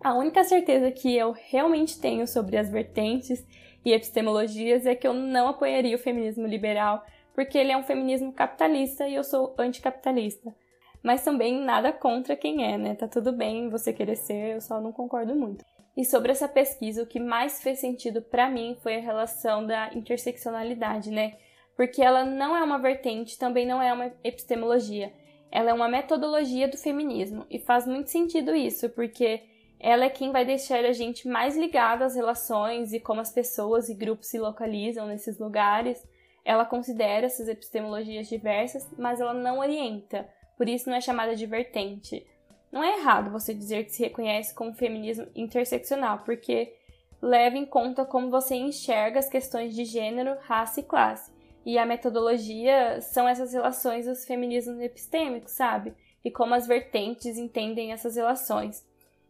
A 0.00 0.14
única 0.14 0.44
certeza 0.44 0.92
que 0.92 1.16
eu 1.16 1.32
realmente 1.32 1.98
tenho 2.00 2.26
sobre 2.26 2.56
as 2.56 2.70
vertentes 2.70 3.44
e 3.84 3.92
epistemologias 3.92 4.86
é 4.86 4.94
que 4.94 5.06
eu 5.06 5.12
não 5.12 5.48
apoiaria 5.48 5.96
o 5.96 6.00
feminismo 6.00 6.46
liberal, 6.46 7.04
porque 7.34 7.56
ele 7.56 7.72
é 7.72 7.76
um 7.76 7.82
feminismo 7.82 8.32
capitalista 8.32 9.06
e 9.06 9.14
eu 9.14 9.24
sou 9.24 9.54
anticapitalista. 9.58 10.54
Mas 11.02 11.24
também 11.24 11.60
nada 11.60 11.92
contra 11.92 12.36
quem 12.36 12.64
é, 12.64 12.76
né? 12.76 12.94
Tá 12.94 13.06
tudo 13.06 13.32
bem 13.32 13.68
você 13.68 13.92
querer 13.92 14.16
ser, 14.16 14.54
eu 14.54 14.60
só 14.60 14.80
não 14.80 14.92
concordo 14.92 15.34
muito. 15.34 15.64
E 15.96 16.04
sobre 16.04 16.30
essa 16.30 16.48
pesquisa, 16.48 17.02
o 17.02 17.06
que 17.06 17.18
mais 17.18 17.62
fez 17.62 17.80
sentido 17.80 18.22
para 18.22 18.48
mim 18.48 18.76
foi 18.82 18.96
a 18.96 19.00
relação 19.00 19.66
da 19.66 19.90
interseccionalidade, 19.94 21.10
né? 21.10 21.36
Porque 21.76 22.02
ela 22.02 22.24
não 22.24 22.56
é 22.56 22.62
uma 22.62 22.78
vertente, 22.78 23.38
também 23.38 23.66
não 23.66 23.80
é 23.80 23.92
uma 23.92 24.12
epistemologia. 24.22 25.12
Ela 25.50 25.70
é 25.70 25.72
uma 25.72 25.88
metodologia 25.88 26.68
do 26.68 26.76
feminismo. 26.76 27.46
E 27.48 27.58
faz 27.58 27.86
muito 27.86 28.10
sentido 28.10 28.54
isso, 28.54 28.90
porque 28.90 29.42
ela 29.80 30.04
é 30.04 30.10
quem 30.10 30.32
vai 30.32 30.44
deixar 30.44 30.84
a 30.84 30.92
gente 30.92 31.28
mais 31.28 31.56
ligado 31.56 32.02
às 32.02 32.16
relações 32.16 32.92
e 32.92 32.98
como 32.98 33.20
as 33.20 33.32
pessoas 33.32 33.88
e 33.88 33.94
grupos 33.94 34.26
se 34.28 34.38
localizam 34.38 35.06
nesses 35.06 35.38
lugares. 35.38 36.04
Ela 36.44 36.64
considera 36.64 37.26
essas 37.26 37.48
epistemologias 37.48 38.28
diversas, 38.28 38.88
mas 38.98 39.20
ela 39.20 39.34
não 39.34 39.58
orienta, 39.58 40.28
por 40.56 40.68
isso 40.68 40.88
não 40.88 40.96
é 40.96 41.00
chamada 41.00 41.36
de 41.36 41.46
vertente. 41.46 42.26
Não 42.72 42.82
é 42.82 42.98
errado 42.98 43.30
você 43.30 43.54
dizer 43.54 43.84
que 43.84 43.92
se 43.92 44.02
reconhece 44.02 44.54
como 44.54 44.74
feminismo 44.74 45.26
interseccional, 45.34 46.18
porque 46.24 46.74
leva 47.22 47.56
em 47.56 47.64
conta 47.64 48.04
como 48.04 48.30
você 48.30 48.56
enxerga 48.56 49.18
as 49.18 49.28
questões 49.28 49.74
de 49.74 49.84
gênero, 49.84 50.36
raça 50.42 50.80
e 50.80 50.82
classe. 50.82 51.32
E 51.64 51.78
a 51.78 51.86
metodologia 51.86 53.00
são 53.00 53.28
essas 53.28 53.52
relações 53.52 54.06
dos 54.06 54.24
feminismos 54.24 54.80
epistêmicos, 54.80 55.52
sabe? 55.52 55.94
E 56.24 56.30
como 56.30 56.54
as 56.54 56.66
vertentes 56.66 57.36
entendem 57.36 57.92
essas 57.92 58.16
relações. 58.16 58.87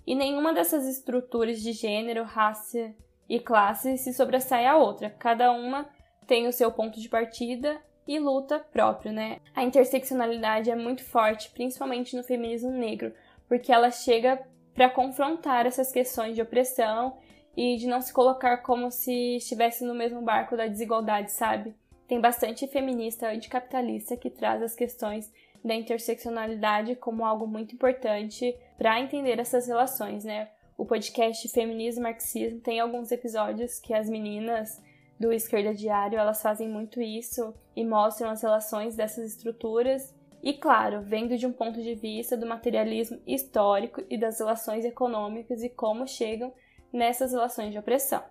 E 0.08 0.14
nenhuma 0.14 0.54
dessas 0.54 0.86
estruturas 0.88 1.60
de 1.60 1.72
gênero, 1.72 2.24
raça 2.24 2.94
e 3.28 3.38
classe 3.38 3.98
se 3.98 4.14
sobressai 4.14 4.64
à 4.64 4.74
outra. 4.74 5.10
Cada 5.10 5.52
uma 5.52 5.86
tem 6.26 6.46
o 6.46 6.52
seu 6.52 6.72
ponto 6.72 6.98
de 6.98 7.10
partida 7.10 7.78
e 8.06 8.18
luta 8.18 8.58
próprio, 8.58 9.12
né? 9.12 9.38
A 9.54 9.62
interseccionalidade 9.62 10.70
é 10.70 10.74
muito 10.74 11.04
forte, 11.04 11.50
principalmente 11.50 12.16
no 12.16 12.24
feminismo 12.24 12.70
negro, 12.70 13.12
porque 13.46 13.70
ela 13.70 13.90
chega 13.90 14.42
para 14.72 14.88
confrontar 14.88 15.66
essas 15.66 15.92
questões 15.92 16.34
de 16.34 16.40
opressão 16.40 17.18
e 17.54 17.76
de 17.76 17.86
não 17.86 18.00
se 18.00 18.10
colocar 18.10 18.62
como 18.62 18.90
se 18.90 19.36
estivesse 19.36 19.84
no 19.84 19.94
mesmo 19.94 20.22
barco 20.22 20.56
da 20.56 20.66
desigualdade, 20.66 21.32
sabe? 21.32 21.74
Tem 22.06 22.18
bastante 22.18 22.66
feminista 22.66 23.28
anticapitalista 23.28 24.16
que 24.16 24.30
traz 24.30 24.62
as 24.62 24.74
questões 24.74 25.30
da 25.64 25.74
interseccionalidade 25.74 26.96
como 26.96 27.24
algo 27.24 27.46
muito 27.46 27.74
importante 27.74 28.56
para 28.76 29.00
entender 29.00 29.38
essas 29.38 29.66
relações, 29.66 30.24
né? 30.24 30.48
O 30.76 30.84
podcast 30.86 31.48
Feminismo 31.48 32.02
e 32.02 32.04
Marxismo 32.04 32.60
tem 32.60 32.78
alguns 32.78 33.10
episódios 33.10 33.80
que 33.80 33.92
as 33.92 34.08
meninas 34.08 34.80
do 35.18 35.32
Esquerda 35.32 35.74
Diário, 35.74 36.18
elas 36.18 36.40
fazem 36.40 36.68
muito 36.68 37.02
isso 37.02 37.52
e 37.74 37.84
mostram 37.84 38.30
as 38.30 38.42
relações 38.42 38.94
dessas 38.94 39.32
estruturas 39.32 40.14
e, 40.42 40.52
claro, 40.54 41.02
vendo 41.02 41.36
de 41.36 41.46
um 41.46 41.52
ponto 41.52 41.82
de 41.82 41.94
vista 41.94 42.36
do 42.36 42.46
materialismo 42.46 43.18
histórico 43.26 44.02
e 44.08 44.16
das 44.16 44.38
relações 44.38 44.84
econômicas 44.84 45.62
e 45.62 45.68
como 45.68 46.06
chegam 46.06 46.52
nessas 46.92 47.32
relações 47.32 47.72
de 47.72 47.78
opressão. 47.78 48.22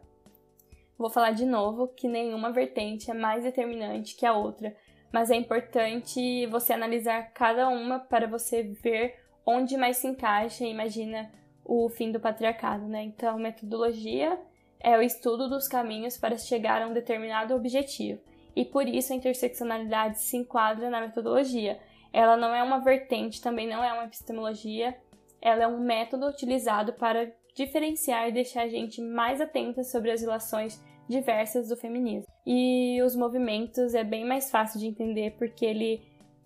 Vou 0.97 1.09
falar 1.09 1.31
de 1.31 1.45
novo 1.45 1.89
que 1.89 2.07
nenhuma 2.07 2.51
vertente 2.51 3.11
é 3.11 3.13
mais 3.13 3.43
determinante 3.43 4.15
que 4.15 4.25
a 4.25 4.33
outra, 4.33 4.75
mas 5.11 5.31
é 5.31 5.35
importante 5.35 6.45
você 6.47 6.73
analisar 6.73 7.31
cada 7.33 7.69
uma 7.69 7.99
para 7.99 8.27
você 8.27 8.63
ver 8.63 9.15
onde 9.45 9.77
mais 9.77 9.97
se 9.97 10.07
encaixa 10.07 10.65
e 10.65 10.71
imagina 10.71 11.31
o 11.63 11.89
fim 11.89 12.11
do 12.11 12.19
patriarcado, 12.19 12.85
né? 12.85 13.03
Então, 13.03 13.37
metodologia 13.37 14.39
é 14.79 14.97
o 14.97 15.01
estudo 15.01 15.49
dos 15.49 15.67
caminhos 15.67 16.17
para 16.17 16.37
chegar 16.37 16.81
a 16.81 16.87
um 16.87 16.93
determinado 16.93 17.55
objetivo, 17.55 18.21
e 18.55 18.65
por 18.65 18.87
isso 18.87 19.13
a 19.13 19.15
interseccionalidade 19.15 20.19
se 20.19 20.37
enquadra 20.37 20.89
na 20.89 21.01
metodologia, 21.01 21.79
ela 22.13 22.37
não 22.37 22.53
é 22.53 22.63
uma 22.63 22.79
vertente, 22.79 23.41
também 23.41 23.67
não 23.67 23.83
é 23.83 23.93
uma 23.93 24.05
epistemologia, 24.05 24.97
ela 25.41 25.63
é 25.63 25.67
um 25.67 25.79
método 25.79 26.27
utilizado 26.27 26.93
para 26.93 27.31
diferenciar 27.53 28.29
e 28.29 28.31
deixar 28.31 28.63
a 28.63 28.67
gente 28.67 29.01
mais 29.01 29.41
atenta 29.41 29.83
sobre 29.83 30.11
as 30.11 30.21
relações 30.21 30.83
diversas 31.07 31.69
do 31.69 31.77
feminismo. 31.77 32.31
E 32.45 33.01
os 33.01 33.15
movimentos 33.15 33.93
é 33.93 34.03
bem 34.03 34.25
mais 34.25 34.49
fácil 34.51 34.79
de 34.79 34.87
entender 34.87 35.35
porque 35.37 35.65
ele 35.65 36.01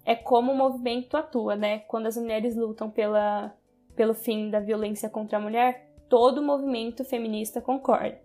é 0.06 0.16
como 0.16 0.52
o 0.52 0.58
movimento 0.58 1.16
atua, 1.16 1.56
né? 1.56 1.80
Quando 1.80 2.08
as 2.08 2.18
mulheres 2.18 2.56
lutam 2.56 2.90
pela, 2.90 3.56
pelo 3.96 4.14
fim 4.14 4.50
da 4.50 4.60
violência 4.60 5.10
contra 5.10 5.38
a 5.38 5.42
mulher, 5.42 5.92
todo 6.10 6.40
o 6.40 6.44
movimento 6.44 7.04
feminista 7.04 7.62
concorda. 7.62 8.20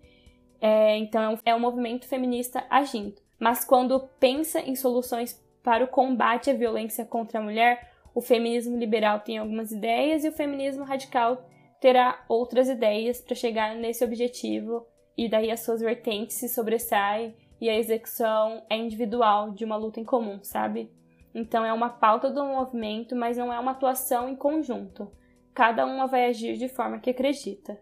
É, 0.60 0.96
então 0.96 1.34
é 1.44 1.50
é 1.50 1.54
um 1.54 1.60
movimento 1.60 2.06
feminista 2.06 2.64
agindo. 2.70 3.20
Mas 3.38 3.64
quando 3.64 4.08
pensa 4.18 4.60
em 4.60 4.74
soluções 4.74 5.42
para 5.62 5.84
o 5.84 5.88
combate 5.88 6.50
à 6.50 6.54
violência 6.54 7.04
contra 7.04 7.38
a 7.38 7.42
mulher, 7.42 7.92
o 8.14 8.20
feminismo 8.20 8.78
liberal 8.78 9.20
tem 9.20 9.36
algumas 9.36 9.70
ideias 9.70 10.24
e 10.24 10.28
o 10.28 10.32
feminismo 10.32 10.84
radical 10.84 11.44
terá 11.80 12.24
outras 12.28 12.68
ideias 12.68 13.20
para 13.20 13.34
chegar 13.34 13.74
nesse 13.74 14.02
objetivo, 14.02 14.86
e 15.16 15.28
daí 15.28 15.50
as 15.50 15.60
suas 15.60 15.80
vertentes 15.80 16.36
se 16.36 16.48
sobressaem 16.48 17.34
e 17.60 17.70
a 17.70 17.76
execução 17.76 18.62
é 18.68 18.76
individual 18.76 19.50
de 19.50 19.64
uma 19.64 19.76
luta 19.76 19.98
em 19.98 20.04
comum, 20.04 20.40
sabe? 20.42 20.90
Então 21.34 21.64
é 21.64 21.72
uma 21.72 21.88
pauta 21.88 22.30
do 22.30 22.44
movimento, 22.44 23.14
mas 23.14 23.36
não 23.36 23.52
é 23.52 23.58
uma 23.58 23.72
atuação 23.72 24.28
em 24.28 24.36
conjunto. 24.36 25.10
Cada 25.54 25.86
uma 25.86 26.06
vai 26.06 26.26
agir 26.26 26.56
de 26.56 26.68
forma 26.68 26.98
que 26.98 27.10
acredita. 27.10 27.78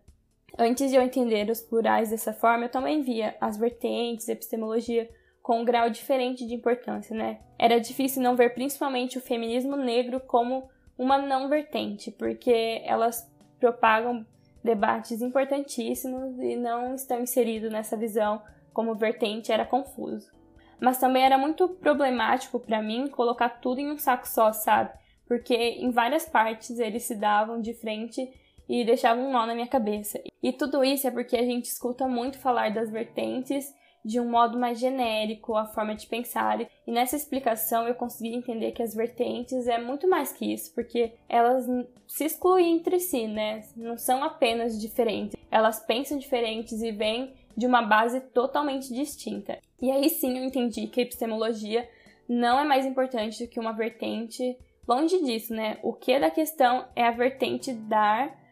Antes 0.57 0.91
de 0.91 0.97
eu 0.97 1.03
entender 1.03 1.51
os 1.51 1.61
plurais 1.61 2.11
dessa 2.11 2.33
forma, 2.33 2.67
eu 2.67 2.71
também 2.71 3.03
via 3.03 3.37
as 3.41 3.57
vertentes, 3.57 4.29
epistemologia 4.29 5.11
com 5.43 5.61
um 5.61 5.65
grau 5.65 5.91
diferente 5.91 6.47
de 6.47 6.55
importância, 6.55 7.15
né? 7.15 7.41
Era 7.59 7.81
difícil 7.81 8.23
não 8.23 8.37
ver 8.37 8.55
principalmente 8.55 9.19
o 9.19 9.21
feminismo 9.21 9.77
negro 9.77 10.21
como 10.21 10.69
uma 10.97 11.19
não 11.19 11.49
vertente, 11.49 12.11
porque 12.11 12.81
elas 12.85 13.31
propagam 13.59 14.25
debates 14.65 15.21
importantíssimos 15.21 16.39
e 16.39 16.57
não 16.57 16.95
estão 16.95 17.21
inseridos 17.21 17.71
nessa 17.71 17.99
visão 17.99 18.43
como 18.73 18.95
vertente 18.95 19.53
era 19.53 19.67
confuso. 19.67 20.33
Mas 20.81 20.99
também 20.99 21.23
era 21.23 21.37
muito 21.37 21.69
problemático 21.69 22.59
para 22.59 22.83
mim 22.83 23.07
colocar 23.07 23.61
tudo 23.61 23.81
em 23.81 23.93
um 23.93 23.99
saco 23.99 24.27
só, 24.27 24.53
sabe? 24.53 24.91
Porque 25.29 25.55
em 25.55 25.91
várias 25.91 26.27
partes 26.27 26.79
eles 26.79 27.05
se 27.05 27.15
davam 27.15 27.61
de 27.61 27.75
frente 27.75 28.29
e 28.69 28.85
deixavam 28.85 29.29
um 29.29 29.33
nó 29.33 29.47
na 29.47 29.55
minha 29.55 29.69
cabeça. 29.69 30.21
E 30.43 30.53
tudo 30.53 30.83
isso 30.83 31.07
é 31.07 31.11
porque 31.11 31.37
a 31.37 31.45
gente 31.45 31.67
escuta 31.67 32.09
muito 32.09 32.39
falar 32.39 32.73
das 32.73 32.91
vertentes 32.91 33.73
de 34.05 34.21
um 34.21 34.29
modo 34.29 34.59
mais 34.59 34.79
genérico, 34.79 35.57
a 35.57 35.65
forma 35.65 35.95
de 35.95 36.07
pensar. 36.07 36.61
E 36.61 36.93
nessa 36.93 37.17
explicação 37.17 37.89
eu 37.89 37.95
consegui 37.95 38.35
entender 38.35 38.73
que 38.73 38.83
as 38.83 38.95
vertentes 38.95 39.67
é 39.67 39.79
muito 39.79 40.09
mais 40.09 40.33
que 40.33 40.53
isso, 40.53 40.75
porque 40.75 41.15
elas 41.29 41.67
se 42.07 42.25
excluem 42.25 42.77
entre 42.77 43.01
si, 43.01 43.27
né? 43.27 43.63
Não 43.75 43.97
são 43.97 44.23
apenas 44.23 44.79
diferentes. 44.81 45.37
Elas 45.51 45.81
pensam 45.81 46.19
diferentes 46.19 46.83
e 46.83 46.93
vêm 46.93 47.33
de 47.57 47.67
uma 47.67 47.83
base 47.83 48.21
totalmente 48.21 48.93
distinta. 48.93 49.59
E 49.81 49.91
aí 49.91 50.11
sim 50.11 50.39
eu 50.39 50.45
entendi 50.45 50.87
que 50.89 51.01
a 51.01 51.05
epistemologia 51.05 51.89
não 52.29 52.59
é 52.59 52.65
mais 52.65 52.85
importante 52.85 53.45
do 53.45 53.49
que 53.49 53.61
uma 53.61 53.73
vertente. 53.73 54.59
Longe 54.87 55.23
disso, 55.23 55.55
né? 55.55 55.79
O 55.83 55.93
que 55.93 56.13
é 56.13 56.21
da 56.21 56.31
questão 56.31 56.87
é 56.95 57.07
a 57.07 57.11
vertente 57.11 57.73
dar 57.73 58.44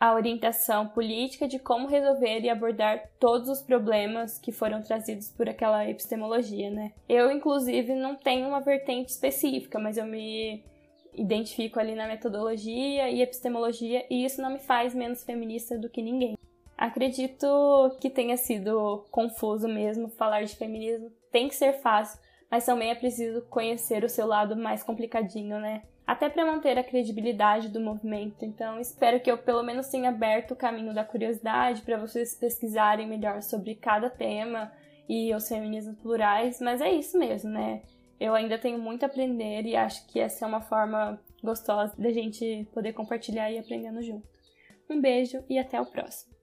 a 0.00 0.14
orientação 0.14 0.88
política 0.88 1.46
de 1.46 1.58
como 1.58 1.86
resolver 1.86 2.40
e 2.40 2.48
abordar 2.48 3.10
todos 3.20 3.50
os 3.50 3.60
problemas 3.60 4.38
que 4.38 4.50
foram 4.50 4.80
trazidos 4.80 5.28
por 5.28 5.46
aquela 5.46 5.86
epistemologia, 5.86 6.70
né? 6.70 6.92
Eu, 7.06 7.30
inclusive, 7.30 7.94
não 7.94 8.16
tenho 8.16 8.48
uma 8.48 8.60
vertente 8.60 9.10
específica, 9.10 9.78
mas 9.78 9.98
eu 9.98 10.06
me 10.06 10.64
identifico 11.14 11.78
ali 11.78 11.94
na 11.94 12.06
metodologia 12.06 13.10
e 13.10 13.20
epistemologia, 13.20 14.06
e 14.08 14.24
isso 14.24 14.40
não 14.40 14.54
me 14.54 14.58
faz 14.58 14.94
menos 14.94 15.22
feminista 15.22 15.76
do 15.76 15.90
que 15.90 16.00
ninguém. 16.00 16.38
Acredito 16.78 17.46
que 18.00 18.08
tenha 18.08 18.38
sido 18.38 19.04
confuso 19.10 19.68
mesmo 19.68 20.08
falar 20.08 20.44
de 20.44 20.56
feminismo. 20.56 21.12
Tem 21.30 21.46
que 21.46 21.54
ser 21.54 21.74
fácil, 21.74 22.18
mas 22.50 22.66
também 22.66 22.90
é 22.90 22.94
preciso 22.94 23.42
conhecer 23.42 24.04
o 24.04 24.08
seu 24.08 24.26
lado 24.26 24.56
mais 24.56 24.82
complicadinho, 24.82 25.58
né? 25.58 25.82
até 26.10 26.28
para 26.28 26.44
manter 26.44 26.76
a 26.76 26.82
credibilidade 26.82 27.68
do 27.68 27.78
movimento. 27.78 28.44
Então, 28.44 28.80
espero 28.80 29.20
que 29.20 29.30
eu 29.30 29.38
pelo 29.38 29.62
menos 29.62 29.86
tenha 29.86 30.08
aberto 30.08 30.50
o 30.50 30.56
caminho 30.56 30.92
da 30.92 31.04
curiosidade 31.04 31.82
para 31.82 31.96
vocês 31.96 32.34
pesquisarem 32.34 33.06
melhor 33.06 33.42
sobre 33.42 33.76
cada 33.76 34.10
tema 34.10 34.72
e 35.08 35.32
os 35.32 35.46
feminismos 35.46 35.96
plurais, 35.98 36.60
mas 36.60 36.80
é 36.80 36.92
isso 36.92 37.16
mesmo, 37.16 37.50
né? 37.50 37.82
Eu 38.18 38.34
ainda 38.34 38.58
tenho 38.58 38.76
muito 38.76 39.04
a 39.04 39.06
aprender 39.06 39.64
e 39.64 39.76
acho 39.76 40.04
que 40.08 40.18
essa 40.18 40.44
é 40.44 40.48
uma 40.48 40.60
forma 40.60 41.16
gostosa 41.44 41.94
da 41.96 42.10
gente 42.10 42.66
poder 42.74 42.92
compartilhar 42.92 43.48
e 43.52 43.58
aprendendo 43.58 44.02
junto. 44.02 44.28
Um 44.90 45.00
beijo 45.00 45.44
e 45.48 45.60
até 45.60 45.80
o 45.80 45.86
próximo. 45.86 46.39